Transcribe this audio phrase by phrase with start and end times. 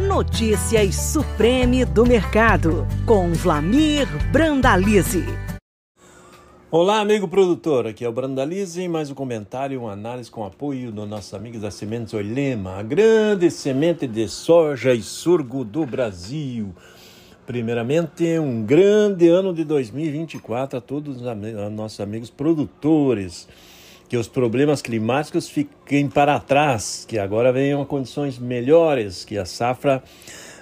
[0.00, 5.24] Notícias Supreme do Mercado, com Vlamir Brandalize.
[6.68, 7.86] Olá, amigo produtor.
[7.86, 8.88] Aqui é o Brandalize.
[8.88, 13.48] Mais um comentário, uma análise com apoio dos nossos amigos da Sementes Oilema, a grande
[13.52, 16.74] semente de soja e sorgo do Brasil.
[17.46, 23.46] Primeiramente, um grande ano de 2024 a todos os nossos amigos produtores.
[24.14, 30.04] Que os problemas climáticos fiquem para trás, que agora venham condições melhores, que a safra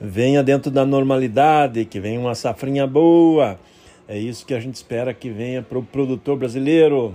[0.00, 3.58] venha dentro da normalidade, que venha uma safrinha boa
[4.06, 7.14] é isso que a gente espera que venha para o produtor brasileiro.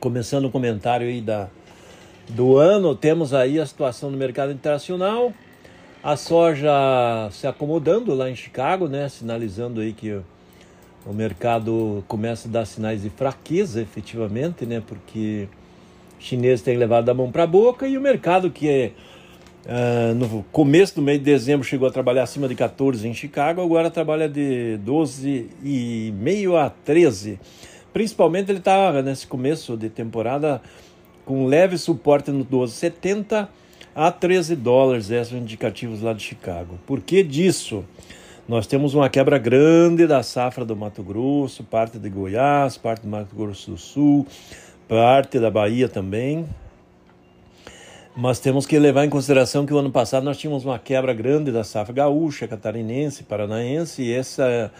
[0.00, 1.48] Começando o comentário aí da,
[2.28, 5.32] do ano, temos aí a situação no mercado internacional.
[6.02, 6.70] A soja
[7.30, 9.08] se acomodando lá em Chicago, né?
[9.08, 10.20] Sinalizando aí que
[11.06, 14.82] o mercado começa a dar sinais de fraqueza, efetivamente, né?
[14.84, 15.48] Porque
[16.18, 18.92] chineses têm levado a mão para a boca e o mercado que é
[19.66, 23.60] Uh, no começo do mês de dezembro chegou a trabalhar acima de 14 em Chicago,
[23.60, 27.40] agora trabalha de 12,5 a 13.
[27.92, 30.62] Principalmente ele está nesse começo de temporada
[31.24, 33.48] com leve suporte no 12,70
[33.92, 36.78] a 13 dólares, esses indicativos lá de Chicago.
[36.86, 37.84] Por que disso?
[38.48, 43.08] Nós temos uma quebra grande da safra do Mato Grosso, parte de Goiás, parte do
[43.08, 44.24] Mato Grosso do Sul,
[44.86, 46.46] parte da Bahia também,
[48.16, 51.50] mas temos que levar em consideração que o ano passado nós tínhamos uma quebra grande
[51.50, 54.70] da safra gaúcha, catarinense, paranaense, e essa,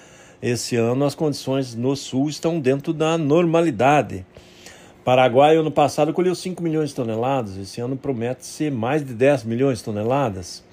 [0.40, 4.24] esse ano as condições no sul estão dentro da normalidade.
[5.04, 9.42] Paraguai, ano passado, colheu 5 milhões de toneladas, esse ano promete ser mais de 10
[9.42, 10.64] milhões de toneladas.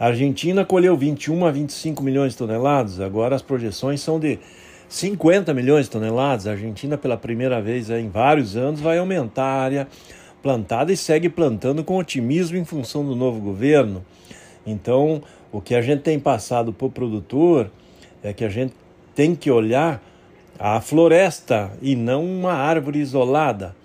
[0.00, 4.38] A Argentina colheu 21 a 25 milhões de toneladas, agora as projeções são de
[4.88, 6.46] 50 milhões de toneladas.
[6.46, 9.88] A Argentina, pela primeira vez em vários anos, vai aumentar a área
[10.42, 14.02] plantada e segue plantando com otimismo em função do novo governo.
[14.66, 17.70] Então, o que a gente tem passado para o produtor
[18.22, 18.72] é que a gente
[19.14, 20.02] tem que olhar
[20.58, 23.76] a floresta e não uma árvore isolada.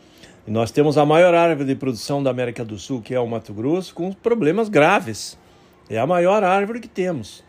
[0.47, 3.27] E nós temos a maior árvore de produção da América do Sul, que é o
[3.27, 5.37] Mato Grosso, com problemas graves.
[5.89, 7.43] É a maior árvore que temos.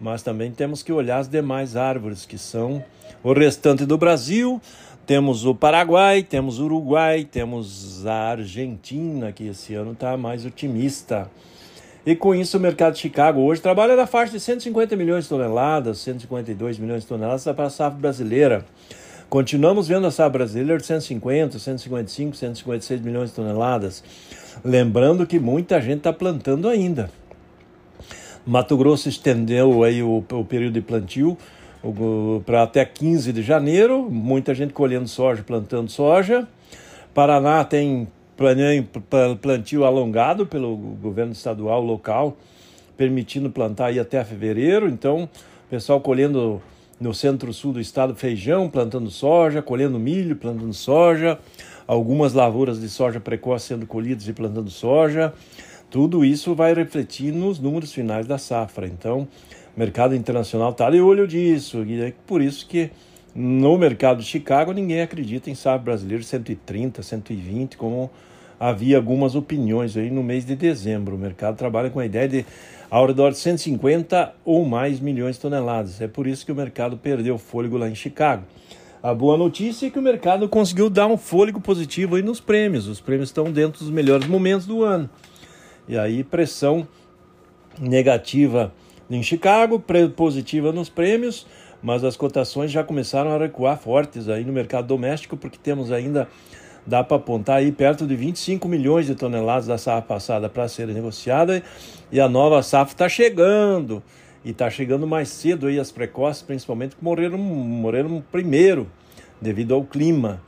[0.00, 2.84] Mas também temos que olhar as demais árvores, que são
[3.22, 4.60] o restante do Brasil,
[5.06, 11.30] temos o Paraguai, temos o Uruguai, temos a Argentina, que esse ano está mais otimista.
[12.06, 15.30] E com isso, o mercado de Chicago hoje trabalha na faixa de 150 milhões de
[15.30, 18.64] toneladas, 152 milhões de toneladas para a safra brasileira.
[19.28, 24.04] Continuamos vendo a safra brasileira de 150, 155, 156 milhões de toneladas.
[24.64, 27.10] Lembrando que muita gente está plantando ainda.
[28.46, 31.36] Mato Grosso estendeu aí o, o período de plantio
[32.44, 36.46] para até 15 de janeiro, muita gente colhendo soja, plantando soja.
[37.14, 38.08] Paraná tem
[39.40, 42.36] plantio alongado pelo governo estadual local,
[42.96, 44.88] permitindo plantar aí até fevereiro.
[44.88, 45.28] Então,
[45.70, 46.60] pessoal colhendo
[47.00, 51.38] no centro-sul do estado feijão, plantando soja, colhendo milho, plantando soja,
[51.86, 55.32] algumas lavouras de soja precoce sendo colhidas e plantando soja.
[55.94, 58.84] Tudo isso vai refletir nos números finais da safra.
[58.84, 59.28] Então,
[59.76, 62.90] o mercado internacional está de olho disso, e é por isso que
[63.32, 68.10] no mercado de Chicago ninguém acredita em safra brasileiro 130, 120, como
[68.58, 71.14] havia algumas opiniões aí no mês de dezembro.
[71.14, 72.44] O mercado trabalha com a ideia de
[72.90, 76.00] ao redor de 150 ou mais milhões de toneladas.
[76.00, 78.42] É por isso que o mercado perdeu fôlego lá em Chicago.
[79.00, 82.88] A boa notícia é que o mercado conseguiu dar um fôlego positivo aí nos prêmios.
[82.88, 85.08] Os prêmios estão dentro dos melhores momentos do ano.
[85.88, 86.86] E aí pressão
[87.80, 88.72] negativa
[89.10, 89.82] em Chicago,
[90.16, 91.46] positiva nos prêmios,
[91.82, 96.26] mas as cotações já começaram a recuar fortes aí no mercado doméstico, porque temos ainda,
[96.86, 100.88] dá para apontar aí perto de 25 milhões de toneladas da safra passada para ser
[100.88, 101.62] negociada
[102.10, 104.02] e a nova safra está chegando
[104.44, 108.90] e está chegando mais cedo aí as precoces, principalmente que morreram, morreram primeiro
[109.40, 110.40] devido ao clima.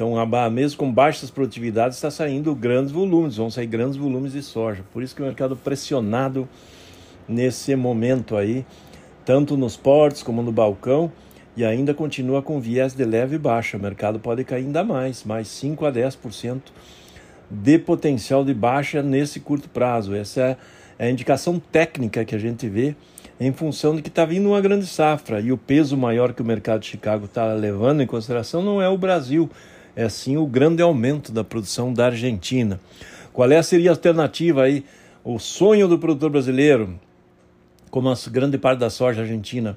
[0.00, 0.14] Então,
[0.50, 4.82] mesmo com baixas produtividades, está saindo grandes volumes, vão sair grandes volumes de soja.
[4.94, 6.48] Por isso que o mercado pressionado
[7.28, 8.64] nesse momento aí,
[9.26, 11.12] tanto nos portos como no balcão,
[11.54, 13.76] e ainda continua com viés de leve baixa.
[13.76, 16.62] O mercado pode cair ainda mais, mais 5 a 10%
[17.50, 20.14] de potencial de baixa nesse curto prazo.
[20.14, 20.56] Essa
[20.98, 22.96] é a indicação técnica que a gente vê
[23.38, 26.44] em função de que está vindo uma grande safra e o peso maior que o
[26.44, 29.50] mercado de Chicago está levando em consideração não é o Brasil,
[29.94, 32.80] é sim o grande aumento da produção da Argentina.
[33.32, 34.84] Qual é, seria a alternativa aí?
[35.22, 36.98] O sonho do produtor brasileiro
[37.90, 39.76] como a grande parte da soja argentina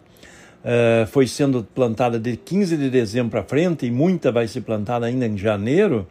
[0.63, 5.05] uh, foi sendo plantada de 15 de dezembro para frente e muita vai ser plantada
[5.05, 6.07] ainda em janeiro,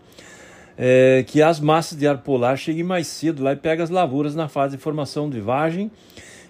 [0.76, 4.34] é, que as massas de ar polar cheguem mais cedo lá e peguem as lavouras
[4.34, 5.90] na fase de formação de vagem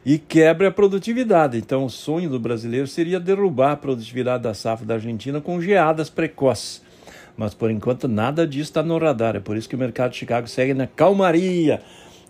[0.06, 1.58] e quebre a produtividade.
[1.58, 6.08] Então, o sonho do brasileiro seria derrubar a produtividade da safra da Argentina com geadas
[6.08, 6.82] precoces.
[7.36, 9.36] Mas, por enquanto, nada disso está no radar.
[9.36, 11.80] É por isso que o mercado de Chicago segue na calmaria.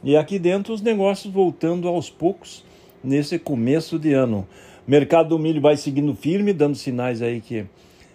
[0.05, 2.65] E aqui dentro, os negócios voltando aos poucos
[3.03, 4.47] nesse começo de ano.
[4.87, 7.65] Mercado do milho vai seguindo firme, dando sinais aí que,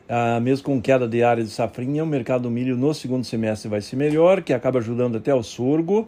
[0.07, 3.69] ah, mesmo com queda de área de safrinha, o mercado do milho no segundo semestre
[3.69, 6.07] vai ser melhor, que acaba ajudando até o sorgo.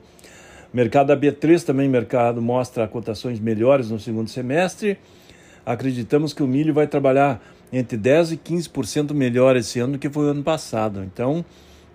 [0.74, 4.98] Mercado da B3 também, mercado mostra cotações melhores no segundo semestre.
[5.66, 7.42] Acreditamos que o milho vai trabalhar
[7.72, 11.04] entre 10 e 15% melhor esse ano do que foi o ano passado.
[11.04, 11.44] Então,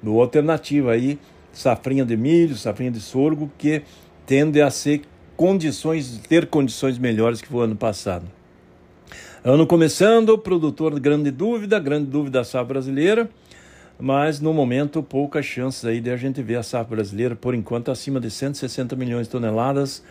[0.03, 1.19] no alternativa aí,
[1.53, 3.83] safrinha de milho, safrinha de sorgo, que
[4.27, 5.03] tende a ser
[5.37, 8.25] condições, ter condições melhores que foi o ano passado.
[9.45, 13.29] Ano começando, produtor grande dúvida, grande dúvida da safra brasileira
[13.99, 17.91] mas no momento poucas chances aí de a gente ver a safra brasileira por enquanto
[17.91, 20.03] acima de 160 milhões de toneladas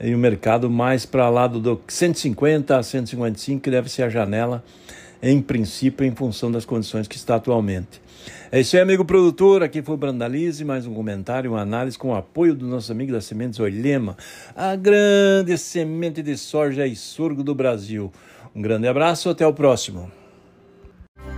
[0.00, 4.64] e o mercado mais para lá do 150 a 155 que deve ser a janela
[5.22, 8.00] em princípio em função das condições que está atualmente.
[8.50, 9.62] É isso aí, amigo produtor.
[9.62, 13.12] Aqui foi o Brandalize, mais um comentário, uma análise com o apoio do nosso amigo
[13.12, 14.16] da Sementes Olhema,
[14.54, 18.12] a grande semente de soja e sorgo do Brasil.
[18.54, 20.10] Um grande abraço, até o próximo.